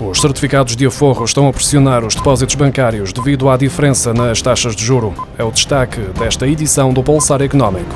Os 0.00 0.20
certificados 0.20 0.74
de 0.74 0.86
aforro 0.86 1.24
estão 1.24 1.48
a 1.48 1.52
pressionar 1.52 2.04
os 2.04 2.14
depósitos 2.14 2.56
bancários 2.56 3.12
devido 3.12 3.48
à 3.48 3.56
diferença 3.56 4.12
nas 4.12 4.42
taxas 4.42 4.74
de 4.74 4.84
juro. 4.84 5.14
É 5.38 5.44
o 5.44 5.52
destaque 5.52 6.00
desta 6.18 6.48
edição 6.48 6.92
do 6.92 7.02
Pulsar 7.02 7.40
Económico. 7.42 7.94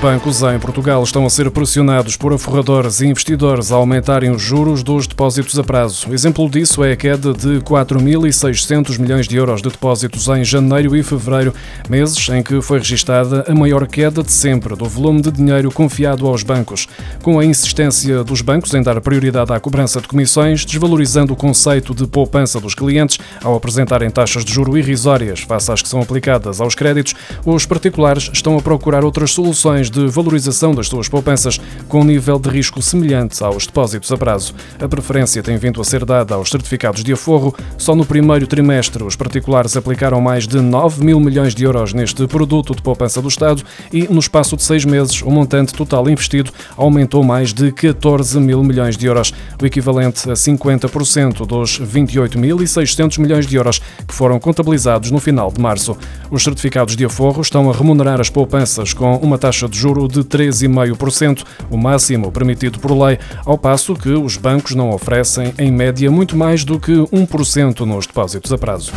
Bancos 0.00 0.40
em 0.42 0.58
Portugal 0.58 1.02
estão 1.04 1.26
a 1.26 1.30
ser 1.30 1.50
pressionados 1.50 2.16
por 2.16 2.32
aforradores 2.32 3.02
e 3.02 3.06
investidores 3.06 3.70
a 3.70 3.76
aumentarem 3.76 4.30
os 4.30 4.40
juros 4.40 4.82
dos 4.82 5.06
depósitos 5.06 5.58
a 5.58 5.62
prazo. 5.62 6.10
Exemplo 6.10 6.48
disso 6.48 6.82
é 6.82 6.92
a 6.92 6.96
queda 6.96 7.34
de 7.34 7.60
4.600 7.60 8.98
milhões 8.98 9.28
de 9.28 9.36
euros 9.36 9.60
de 9.60 9.68
depósitos 9.68 10.26
em 10.28 10.42
janeiro 10.42 10.96
e 10.96 11.02
fevereiro, 11.02 11.52
meses 11.86 12.26
em 12.30 12.42
que 12.42 12.62
foi 12.62 12.78
registada 12.78 13.44
a 13.46 13.54
maior 13.54 13.86
queda 13.86 14.22
de 14.22 14.32
sempre 14.32 14.74
do 14.74 14.86
volume 14.86 15.20
de 15.20 15.30
dinheiro 15.30 15.70
confiado 15.70 16.26
aos 16.26 16.42
bancos. 16.42 16.88
Com 17.22 17.38
a 17.38 17.44
insistência 17.44 18.24
dos 18.24 18.40
bancos 18.40 18.72
em 18.72 18.82
dar 18.82 18.98
prioridade 19.02 19.52
à 19.52 19.60
cobrança 19.60 20.00
de 20.00 20.08
comissões, 20.08 20.64
desvalorizando 20.64 21.34
o 21.34 21.36
conceito 21.36 21.94
de 21.94 22.06
poupança 22.06 22.58
dos 22.58 22.74
clientes 22.74 23.18
ao 23.44 23.54
apresentarem 23.54 24.08
taxas 24.08 24.46
de 24.46 24.52
juro 24.52 24.78
irrisórias 24.78 25.40
face 25.40 25.70
às 25.70 25.82
que 25.82 25.88
são 25.88 26.00
aplicadas 26.00 26.58
aos 26.58 26.74
créditos, 26.74 27.14
os 27.44 27.66
particulares 27.66 28.30
estão 28.32 28.56
a 28.56 28.62
procurar 28.62 29.04
outras 29.04 29.32
soluções 29.32 29.89
de 29.90 30.06
valorização 30.06 30.74
das 30.74 30.88
suas 30.88 31.08
poupanças 31.08 31.60
com 31.88 32.00
um 32.00 32.04
nível 32.04 32.38
de 32.38 32.48
risco 32.48 32.80
semelhante 32.80 33.42
aos 33.42 33.66
depósitos 33.66 34.10
a 34.12 34.16
prazo. 34.16 34.54
A 34.78 34.88
preferência 34.88 35.42
tem 35.42 35.56
vindo 35.56 35.80
a 35.80 35.84
ser 35.84 36.04
dada 36.04 36.34
aos 36.34 36.50
certificados 36.50 37.02
de 37.02 37.12
aforro. 37.12 37.54
Só 37.76 37.94
no 37.94 38.06
primeiro 38.06 38.46
trimestre, 38.46 39.02
os 39.02 39.16
particulares 39.16 39.76
aplicaram 39.76 40.20
mais 40.20 40.46
de 40.46 40.60
9 40.60 41.04
mil 41.04 41.20
milhões 41.20 41.54
de 41.54 41.64
euros 41.64 41.92
neste 41.92 42.26
produto 42.26 42.74
de 42.74 42.82
poupança 42.82 43.20
do 43.20 43.28
Estado 43.28 43.62
e, 43.92 44.06
no 44.08 44.20
espaço 44.20 44.56
de 44.56 44.62
seis 44.62 44.84
meses, 44.84 45.22
o 45.22 45.30
montante 45.30 45.74
total 45.74 46.08
investido 46.08 46.52
aumentou 46.76 47.22
mais 47.22 47.52
de 47.52 47.72
14 47.72 48.38
mil 48.38 48.62
milhões 48.62 48.96
de 48.96 49.06
euros, 49.06 49.32
o 49.60 49.66
equivalente 49.66 50.30
a 50.30 50.34
50% 50.34 51.46
dos 51.46 51.80
28.600 51.80 53.18
milhões 53.18 53.46
de 53.46 53.56
euros 53.56 53.80
que 54.06 54.14
foram 54.14 54.38
contabilizados 54.38 55.10
no 55.10 55.18
final 55.18 55.50
de 55.50 55.60
março. 55.60 55.96
Os 56.30 56.42
certificados 56.42 56.96
de 56.96 57.04
aforro 57.04 57.42
estão 57.42 57.70
a 57.70 57.74
remunerar 57.74 58.20
as 58.20 58.30
poupanças 58.30 58.92
com 58.92 59.16
uma 59.16 59.38
taxa 59.38 59.68
de 59.68 59.78
juro 59.80 60.06
de 60.06 60.22
3,5%, 60.22 61.44
o 61.70 61.76
máximo 61.76 62.30
permitido 62.30 62.78
por 62.78 62.92
lei, 62.92 63.18
ao 63.46 63.56
passo 63.56 63.94
que 63.94 64.10
os 64.10 64.36
bancos 64.36 64.74
não 64.74 64.90
oferecem, 64.90 65.54
em 65.58 65.72
média, 65.72 66.10
muito 66.10 66.36
mais 66.36 66.64
do 66.64 66.78
que 66.78 66.92
1% 66.92 67.80
nos 67.80 68.06
depósitos 68.06 68.52
a 68.52 68.58
prazo. 68.58 68.92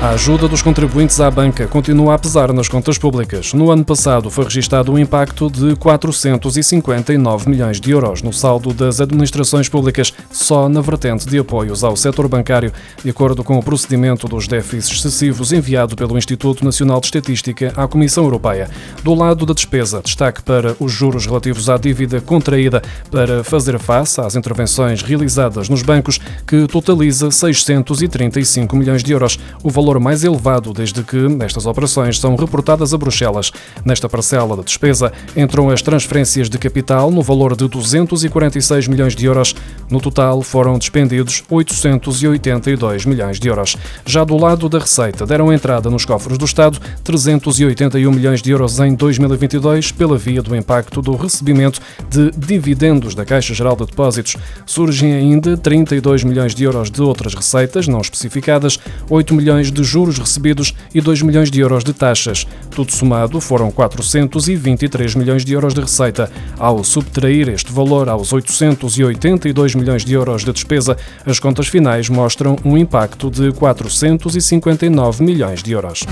A 0.00 0.10
ajuda 0.10 0.46
dos 0.46 0.62
contribuintes 0.62 1.20
à 1.20 1.28
banca 1.28 1.66
continua 1.66 2.14
a 2.14 2.18
pesar 2.18 2.52
nas 2.52 2.68
contas 2.68 2.96
públicas. 2.96 3.52
No 3.52 3.68
ano 3.68 3.84
passado 3.84 4.30
foi 4.30 4.44
registado 4.44 4.92
um 4.92 4.98
impacto 4.98 5.50
de 5.50 5.74
459 5.74 7.50
milhões 7.50 7.80
de 7.80 7.90
euros 7.90 8.22
no 8.22 8.32
saldo 8.32 8.72
das 8.72 9.00
administrações 9.00 9.68
públicas, 9.68 10.14
só 10.30 10.68
na 10.68 10.80
vertente 10.80 11.26
de 11.26 11.36
apoios 11.36 11.82
ao 11.82 11.96
setor 11.96 12.28
bancário, 12.28 12.72
de 13.02 13.10
acordo 13.10 13.42
com 13.42 13.58
o 13.58 13.62
procedimento 13.62 14.28
dos 14.28 14.46
déficits 14.46 14.98
excessivos 14.98 15.52
enviado 15.52 15.96
pelo 15.96 16.16
Instituto 16.16 16.64
Nacional 16.64 17.00
de 17.00 17.06
Estatística 17.06 17.72
à 17.76 17.88
Comissão 17.88 18.22
Europeia. 18.22 18.70
Do 19.02 19.14
lado 19.14 19.44
da 19.44 19.52
despesa, 19.52 20.00
destaque 20.00 20.42
para 20.42 20.76
os 20.78 20.92
juros 20.92 21.26
relativos 21.26 21.68
à 21.68 21.76
dívida 21.76 22.20
contraída 22.20 22.80
para 23.10 23.42
fazer 23.42 23.76
face 23.80 24.20
às 24.20 24.36
intervenções 24.36 25.02
realizadas 25.02 25.68
nos 25.68 25.82
bancos, 25.82 26.20
que 26.46 26.68
totaliza 26.68 27.32
635 27.32 28.76
milhões 28.76 29.02
de 29.02 29.10
euros. 29.10 29.40
O 29.60 29.68
valor 29.68 29.87
valor 29.88 30.00
mais 30.00 30.22
elevado 30.22 30.74
desde 30.74 31.02
que 31.02 31.16
estas 31.40 31.64
operações 31.64 32.20
são 32.20 32.36
reportadas 32.36 32.92
a 32.92 32.98
Bruxelas. 32.98 33.50
Nesta 33.86 34.06
parcela 34.06 34.54
da 34.54 34.62
despesa 34.62 35.10
entram 35.34 35.70
as 35.70 35.80
transferências 35.80 36.50
de 36.50 36.58
capital 36.58 37.10
no 37.10 37.22
valor 37.22 37.56
de 37.56 37.66
246 37.66 38.86
milhões 38.86 39.16
de 39.16 39.24
euros. 39.24 39.54
No 39.90 39.98
total 39.98 40.42
foram 40.42 40.78
despendidos 40.78 41.42
882 41.48 43.06
milhões 43.06 43.40
de 43.40 43.48
euros. 43.48 43.78
Já 44.04 44.24
do 44.24 44.36
lado 44.36 44.68
da 44.68 44.78
receita 44.78 45.24
deram 45.24 45.50
entrada 45.50 45.88
nos 45.88 46.04
cofres 46.04 46.36
do 46.36 46.44
Estado 46.44 46.78
381 47.02 48.12
milhões 48.12 48.42
de 48.42 48.50
euros 48.50 48.78
em 48.80 48.94
2022 48.94 49.90
pela 49.92 50.18
via 50.18 50.42
do 50.42 50.54
impacto 50.54 51.00
do 51.00 51.16
recebimento 51.16 51.80
de 52.10 52.30
dividendos 52.32 53.14
da 53.14 53.24
Caixa 53.24 53.54
Geral 53.54 53.74
de 53.74 53.86
Depósitos. 53.86 54.36
Surgem 54.66 55.14
ainda 55.14 55.56
32 55.56 56.24
milhões 56.24 56.54
de 56.54 56.64
euros 56.64 56.90
de 56.90 57.00
outras 57.00 57.32
receitas 57.32 57.88
não 57.88 58.02
especificadas, 58.02 58.78
8 59.08 59.34
milhões 59.34 59.72
de 59.72 59.77
de 59.78 59.84
juros 59.84 60.18
recebidos 60.18 60.74
e 60.92 61.00
2 61.00 61.22
milhões 61.22 61.50
de 61.50 61.60
euros 61.60 61.84
de 61.84 61.92
taxas. 61.92 62.46
Tudo 62.70 62.92
somado 62.92 63.40
foram 63.40 63.70
423 63.70 65.14
milhões 65.14 65.44
de 65.44 65.52
euros 65.52 65.72
de 65.72 65.80
receita. 65.80 66.30
Ao 66.58 66.82
subtrair 66.82 67.48
este 67.48 67.72
valor 67.72 68.08
aos 68.08 68.32
882 68.32 69.74
milhões 69.74 70.04
de 70.04 70.12
euros 70.14 70.44
de 70.44 70.52
despesa, 70.52 70.96
as 71.24 71.38
contas 71.38 71.68
finais 71.68 72.08
mostram 72.08 72.56
um 72.64 72.76
impacto 72.76 73.30
de 73.30 73.52
459 73.52 75.22
milhões 75.22 75.62
de 75.62 75.72
euros. 75.72 76.04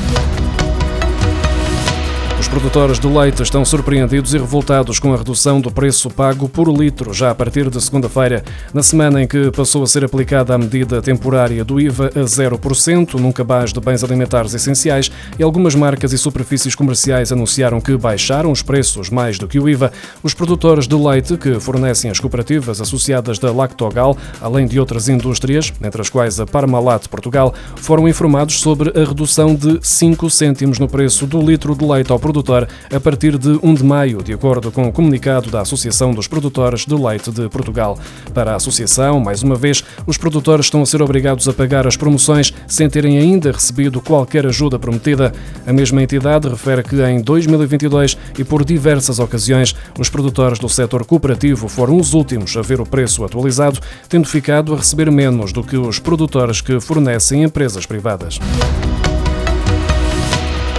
Os 2.38 2.48
produtores 2.48 2.98
de 3.00 3.06
leite 3.06 3.42
estão 3.42 3.64
surpreendidos 3.64 4.34
e 4.34 4.38
revoltados 4.38 4.98
com 4.98 5.12
a 5.12 5.16
redução 5.16 5.58
do 5.58 5.70
preço 5.70 6.10
pago 6.10 6.46
por 6.46 6.68
litro 6.68 7.12
já 7.12 7.30
a 7.30 7.34
partir 7.34 7.70
de 7.70 7.80
segunda-feira, 7.80 8.44
na 8.74 8.82
semana 8.82 9.22
em 9.22 9.26
que 9.26 9.50
passou 9.50 9.82
a 9.82 9.86
ser 9.86 10.04
aplicada 10.04 10.54
a 10.54 10.58
medida 10.58 11.00
temporária 11.00 11.64
do 11.64 11.80
IVA 11.80 12.08
a 12.14 12.20
0% 12.20 13.14
num 13.14 13.32
cabaz 13.32 13.72
de 13.72 13.80
bens 13.80 14.04
alimentares 14.04 14.52
essenciais 14.52 15.10
e 15.38 15.42
algumas 15.42 15.74
marcas 15.74 16.12
e 16.12 16.18
superfícies 16.18 16.74
comerciais 16.74 17.32
anunciaram 17.32 17.80
que 17.80 17.96
baixaram 17.96 18.52
os 18.52 18.60
preços 18.60 19.08
mais 19.08 19.38
do 19.38 19.48
que 19.48 19.58
o 19.58 19.66
IVA. 19.66 19.90
Os 20.22 20.34
produtores 20.34 20.86
de 20.86 20.94
leite 20.94 21.38
que 21.38 21.58
fornecem 21.58 22.10
as 22.10 22.20
cooperativas 22.20 22.82
associadas 22.82 23.38
da 23.38 23.50
Lactogal, 23.50 24.14
além 24.42 24.66
de 24.66 24.78
outras 24.78 25.08
indústrias, 25.08 25.72
entre 25.82 26.02
as 26.02 26.10
quais 26.10 26.38
a 26.38 26.46
Parmalat 26.46 27.08
Portugal, 27.08 27.54
foram 27.76 28.06
informados 28.06 28.60
sobre 28.60 28.90
a 28.90 29.04
redução 29.06 29.54
de 29.54 29.78
5 29.80 30.28
cêntimos 30.28 30.78
no 30.78 30.86
preço 30.86 31.26
do 31.26 31.40
litro 31.40 31.74
de 31.74 31.84
leite 31.84 32.12
ao 32.12 32.25
produtor 32.26 32.66
a 32.92 32.98
partir 32.98 33.38
de 33.38 33.56
1 33.62 33.74
de 33.74 33.84
maio, 33.84 34.20
de 34.20 34.32
acordo 34.32 34.72
com 34.72 34.88
o 34.88 34.92
comunicado 34.92 35.48
da 35.48 35.60
Associação 35.60 36.12
dos 36.12 36.26
Produtores 36.26 36.84
de 36.84 36.94
Leite 36.94 37.30
de 37.30 37.48
Portugal. 37.48 37.96
Para 38.34 38.52
a 38.52 38.56
Associação, 38.56 39.20
mais 39.20 39.44
uma 39.44 39.54
vez, 39.54 39.84
os 40.08 40.18
produtores 40.18 40.66
estão 40.66 40.82
a 40.82 40.86
ser 40.86 41.00
obrigados 41.00 41.46
a 41.46 41.52
pagar 41.52 41.86
as 41.86 41.96
promoções 41.96 42.52
sem 42.66 42.90
terem 42.90 43.16
ainda 43.16 43.52
recebido 43.52 44.00
qualquer 44.00 44.44
ajuda 44.44 44.76
prometida. 44.76 45.32
A 45.64 45.72
mesma 45.72 46.02
entidade 46.02 46.48
refere 46.48 46.82
que 46.82 47.00
em 47.00 47.20
2022 47.20 48.18
e 48.36 48.42
por 48.42 48.64
diversas 48.64 49.20
ocasiões, 49.20 49.76
os 49.96 50.10
produtores 50.10 50.58
do 50.58 50.68
setor 50.68 51.04
cooperativo 51.04 51.68
foram 51.68 51.96
os 51.96 52.12
últimos 52.12 52.56
a 52.56 52.62
ver 52.62 52.80
o 52.80 52.86
preço 52.86 53.24
atualizado, 53.24 53.78
tendo 54.08 54.26
ficado 54.26 54.74
a 54.74 54.78
receber 54.78 55.12
menos 55.12 55.52
do 55.52 55.62
que 55.62 55.76
os 55.76 56.00
produtores 56.00 56.60
que 56.60 56.80
fornecem 56.80 57.44
empresas 57.44 57.86
privadas. 57.86 58.40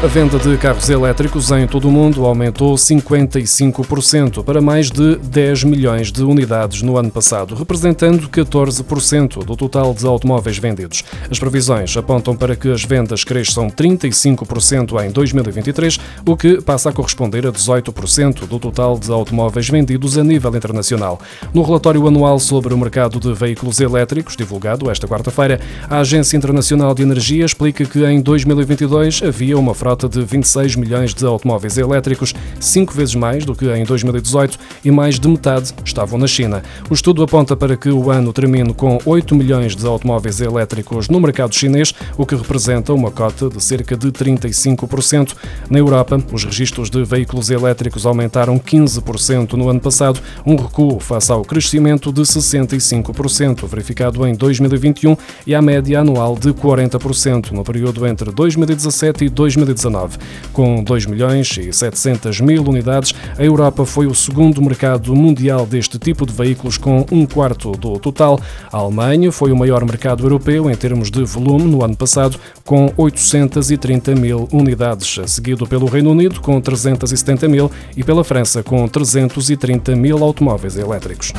A 0.03 0.05
venda 0.05 0.37
de 0.37 0.55
carros 0.57 0.91
elétricos 0.91 1.49
em 1.49 1.65
todo 1.65 1.87
o 1.87 1.91
mundo 1.91 2.23
aumentou 2.23 2.75
55% 2.75 4.43
para 4.43 4.61
mais 4.61 4.91
de 4.91 5.15
10 5.15 5.63
milhões 5.63 6.11
de 6.11 6.21
unidades 6.21 6.83
no 6.83 6.99
ano 6.99 7.09
passado, 7.09 7.55
representando 7.55 8.29
14% 8.29 9.43
do 9.43 9.55
total 9.55 9.95
de 9.95 10.05
automóveis 10.05 10.59
vendidos. 10.59 11.03
As 11.31 11.39
previsões 11.39 11.97
apontam 11.97 12.35
para 12.35 12.55
que 12.55 12.71
as 12.71 12.83
vendas 12.83 13.23
cresçam 13.23 13.71
35% 13.71 15.03
em 15.03 15.09
2023, 15.09 15.99
o 16.27 16.37
que 16.37 16.61
passa 16.61 16.91
a 16.91 16.93
corresponder 16.93 17.47
a 17.47 17.51
18% 17.51 18.45
do 18.45 18.59
total 18.59 18.99
de 18.99 19.11
automóveis 19.11 19.67
vendidos 19.67 20.15
a 20.15 20.23
nível 20.23 20.55
internacional. 20.55 21.19
No 21.51 21.63
relatório 21.63 22.07
anual 22.07 22.37
sobre 22.37 22.71
o 22.71 22.77
mercado 22.77 23.19
de 23.19 23.33
veículos 23.33 23.79
elétricos, 23.79 24.37
divulgado 24.37 24.91
esta 24.91 25.07
quarta-feira, 25.07 25.59
a 25.89 26.01
Agência 26.01 26.37
Internacional 26.37 26.93
de 26.93 27.01
Energia 27.01 27.43
explica 27.43 27.83
que 27.83 28.05
em 28.05 28.21
2022 28.21 29.23
havia 29.23 29.57
uma 29.57 29.73
frota 29.87 30.09
de 30.09 30.21
26 30.21 30.75
milhões 30.75 31.13
de 31.13 31.25
automóveis 31.25 31.77
elétricos, 31.77 32.33
cinco 32.59 32.93
vezes 32.93 33.15
mais 33.15 33.45
do 33.45 33.55
que 33.55 33.65
em 33.71 33.85
2018 33.85 34.59
e 34.83 34.91
mais 34.91 35.17
de 35.17 35.25
metade 35.29 35.73
estavam 35.85 36.19
na 36.19 36.27
China. 36.27 36.61
O 36.89 36.93
estudo 36.93 37.23
aponta 37.23 37.55
para 37.55 37.77
que 37.77 37.87
o 37.87 38.11
ano 38.11 38.33
termine 38.33 38.73
com 38.73 38.97
8 39.05 39.33
milhões 39.33 39.77
de 39.77 39.87
automóveis 39.87 40.41
elétricos 40.41 41.07
no 41.07 41.21
mercado 41.21 41.55
chinês, 41.55 41.93
o 42.17 42.25
que 42.25 42.35
representa 42.35 42.93
uma 42.93 43.09
cota 43.09 43.47
de 43.47 43.63
cerca 43.63 43.95
de 43.95 44.11
35%. 44.11 45.33
Na 45.69 45.79
Europa, 45.79 46.21
os 46.33 46.43
registros 46.43 46.89
de 46.89 47.01
veículos 47.05 47.49
elétricos 47.49 48.05
aumentaram 48.05 48.59
15% 48.59 49.53
no 49.53 49.69
ano 49.69 49.79
passado, 49.79 50.19
um 50.45 50.57
recuo 50.57 50.99
face 50.99 51.31
ao 51.31 51.45
crescimento 51.45 52.11
de 52.11 52.23
65% 52.23 53.65
verificado 53.65 54.27
em 54.27 54.35
2021 54.35 55.15
e 55.45 55.55
à 55.55 55.61
média 55.61 56.01
anual 56.01 56.35
de 56.35 56.49
40% 56.49 57.51
no 57.51 57.63
período 57.63 58.05
entre 58.05 58.31
2017 58.33 59.23
e 59.23 59.29
2018. 59.29 59.76
2019. 59.77 60.17
Com 60.51 60.83
2 60.83 61.05
milhões 61.05 61.57
e 61.57 61.71
700 61.71 62.41
mil 62.41 62.63
unidades, 62.63 63.13
a 63.37 63.43
Europa 63.43 63.85
foi 63.85 64.07
o 64.07 64.15
segundo 64.15 64.61
mercado 64.61 65.15
mundial 65.15 65.65
deste 65.65 65.99
tipo 65.99 66.25
de 66.25 66.33
veículos, 66.33 66.77
com 66.77 67.05
um 67.11 67.25
quarto 67.25 67.71
do 67.71 67.99
total. 67.99 68.39
A 68.71 68.77
Alemanha 68.77 69.31
foi 69.31 69.51
o 69.51 69.55
maior 69.55 69.85
mercado 69.85 70.23
europeu 70.23 70.69
em 70.69 70.75
termos 70.75 71.11
de 71.11 71.23
volume 71.23 71.65
no 71.65 71.83
ano 71.83 71.95
passado, 71.95 72.39
com 72.65 72.91
830 72.97 74.15
mil 74.15 74.47
unidades, 74.51 75.19
seguido 75.29 75.67
pelo 75.67 75.85
Reino 75.85 76.11
Unido, 76.11 76.41
com 76.41 76.59
370 76.59 77.47
mil, 77.47 77.71
e 77.95 78.03
pela 78.03 78.23
França, 78.23 78.63
com 78.63 78.87
330 78.87 79.95
mil 79.95 80.23
automóveis 80.23 80.75
elétricos. 80.75 81.33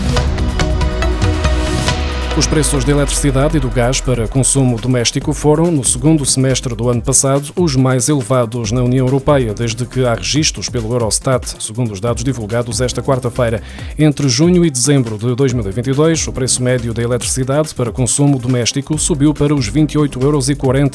Os 2.36 2.46
preços 2.46 2.84
da 2.84 2.92
eletricidade 2.92 3.56
e 3.56 3.60
do 3.60 3.68
gás 3.68 4.00
para 4.00 4.28
consumo 4.28 4.78
doméstico 4.80 5.32
foram, 5.32 5.72
no 5.72 5.84
segundo 5.84 6.24
semestre 6.24 6.72
do 6.72 6.88
ano 6.88 7.02
passado, 7.02 7.50
os 7.56 7.74
mais 7.74 8.08
elevados 8.08 8.70
na 8.70 8.80
União 8.80 9.06
Europeia, 9.06 9.52
desde 9.52 9.84
que 9.84 10.04
há 10.04 10.14
registros 10.14 10.68
pelo 10.68 10.92
Eurostat, 10.92 11.60
segundo 11.60 11.92
os 11.92 12.00
dados 12.00 12.22
divulgados 12.22 12.80
esta 12.80 13.02
quarta-feira. 13.02 13.60
Entre 13.98 14.28
junho 14.28 14.64
e 14.64 14.70
dezembro 14.70 15.18
de 15.18 15.34
2022, 15.34 16.28
o 16.28 16.32
preço 16.32 16.62
médio 16.62 16.94
da 16.94 17.02
eletricidade 17.02 17.74
para 17.74 17.90
consumo 17.90 18.38
doméstico 18.38 18.96
subiu 18.96 19.34
para 19.34 19.52
os 19.52 19.68
28,40 19.68 20.22
euros 20.22 20.48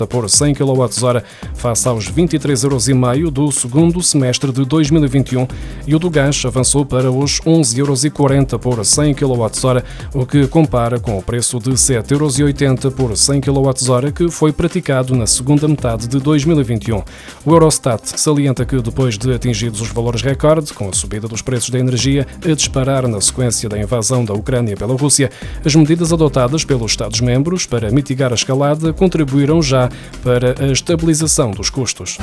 por 0.07 0.29
100 0.29 0.55
kWh, 0.55 1.23
face 1.55 1.87
aos 1.89 2.09
23,5 2.09 3.17
euros 3.19 3.33
do 3.33 3.51
segundo 3.51 4.01
semestre 4.01 4.49
de 4.53 4.63
2021, 4.63 5.45
e 5.85 5.93
o 5.93 5.99
do 5.99 6.09
gás 6.09 6.41
avançou 6.45 6.85
para 6.85 7.11
os 7.11 7.41
11,40 7.41 7.79
euros 7.79 8.61
por 8.61 8.85
100 8.85 9.13
kWh, 9.13 9.83
o 10.13 10.25
que 10.25 10.47
compara 10.47 10.99
com 11.01 11.17
o 11.17 11.21
preço 11.21 11.32
de 11.33 11.71
7,80 11.71 12.11
euros 12.11 12.95
por 12.95 13.17
100 13.17 13.41
kWh 13.41 14.11
que 14.13 14.29
foi 14.29 14.51
praticado 14.51 15.15
na 15.15 15.25
segunda 15.25 15.67
metade 15.67 16.07
de 16.07 16.19
2021. 16.19 17.03
O 17.45 17.51
Eurostat 17.51 18.19
salienta 18.19 18.65
que 18.65 18.81
depois 18.81 19.17
de 19.17 19.33
atingidos 19.33 19.81
os 19.81 19.89
valores 19.89 20.21
recorde, 20.21 20.73
com 20.73 20.89
a 20.89 20.93
subida 20.93 21.27
dos 21.27 21.41
preços 21.41 21.69
da 21.69 21.79
energia 21.79 22.27
a 22.43 22.53
disparar 22.53 23.07
na 23.07 23.19
sequência 23.19 23.67
da 23.67 23.77
invasão 23.77 24.23
da 24.23 24.33
Ucrânia 24.33 24.75
pela 24.75 24.95
Rússia, 24.95 25.31
as 25.65 25.75
medidas 25.75 26.13
adotadas 26.13 26.63
pelos 26.63 26.91
Estados-membros 26.91 27.65
para 27.65 27.89
mitigar 27.89 28.31
a 28.31 28.35
escalada 28.35 28.93
contribuíram 28.93 29.61
já 29.61 29.89
para 30.23 30.55
a 30.63 30.71
estabilização 30.71 31.51
dos 31.51 31.69
custos. 31.69 32.17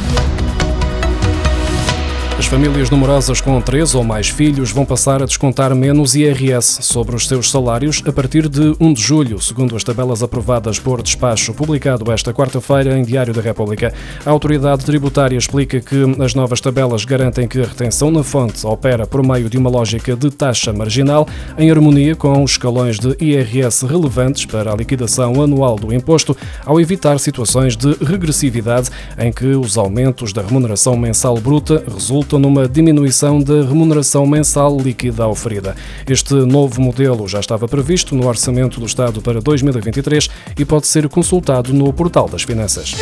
As 2.40 2.46
famílias 2.46 2.88
numerosas 2.88 3.38
com 3.38 3.60
três 3.60 3.94
ou 3.94 4.02
mais 4.02 4.31
filhos 4.31 4.72
vão 4.72 4.87
passar 4.87 5.22
a 5.22 5.26
descontar 5.26 5.75
menos 5.75 6.14
IRS 6.14 6.82
sobre 6.82 7.14
os 7.14 7.28
seus 7.28 7.50
salários 7.50 8.02
a 8.06 8.10
partir 8.10 8.48
de 8.48 8.75
1 8.81 8.94
de 8.94 9.02
julho, 9.02 9.38
segundo 9.38 9.76
as 9.76 9.84
tabelas 9.84 10.22
aprovadas 10.22 10.78
por 10.78 11.02
despacho 11.02 11.52
publicado 11.52 12.10
esta 12.10 12.32
quarta-feira 12.32 12.98
em 12.98 13.04
Diário 13.04 13.34
da 13.34 13.42
República. 13.42 13.92
A 14.25 14.31
autoridade 14.31 14.87
tributária 14.87 15.37
explica 15.37 15.81
que 15.81 16.02
as 16.19 16.34
novas 16.34 16.62
tabelas 16.62 17.04
garantem 17.04 17.46
que 17.46 17.60
a 17.60 17.66
retenção 17.66 18.10
na 18.10 18.25
fonte 18.25 18.66
opera 18.66 19.06
por 19.06 19.22
meio 19.22 19.50
de 19.50 19.58
uma 19.58 19.69
lógica 19.69 20.16
de 20.16 20.31
taxa 20.31 20.72
marginal, 20.72 21.28
em 21.58 21.70
harmonia 21.70 22.16
com 22.16 22.43
os 22.43 22.52
escalões 22.52 22.98
de 22.98 23.14
IRS 23.22 23.84
relevantes 23.84 24.46
para 24.46 24.72
a 24.72 24.76
liquidação 24.76 25.43
anual 25.43 25.76
do 25.76 25.93
imposto, 25.93 26.34
ao 26.64 26.81
evitar 26.81 27.20
situações 27.20 27.76
de 27.76 27.93
regressividade 28.02 28.88
em 29.19 29.31
que 29.31 29.44
os 29.44 29.76
aumentos 29.76 30.32
da 30.32 30.40
remuneração 30.40 30.96
mensal 30.96 31.36
bruta 31.36 31.84
resultam 31.86 32.30
resultam 32.31 32.38
numa 32.38 32.69
diminuição 32.69 33.41
da 33.41 33.65
remuneração 33.65 34.27
mensal 34.27 34.77
líquida 34.79 35.27
oferida. 35.27 35.75
Este 36.09 36.35
novo 36.35 36.81
modelo 36.81 37.27
já 37.27 37.41
estava 37.41 37.67
previsto 37.67 38.15
no 38.15 38.27
Orçamento 38.27 38.79
do 38.79 38.87
Estado 38.87 39.21
para 39.21 39.41
2023 39.41 40.29
e 40.59 40.65
pode 40.65 40.87
ser 40.87 41.09
consultado 41.09 41.73
no 41.73 41.93
Portal 41.93 42.29
das 42.29 42.43
Finanças. 42.43 42.94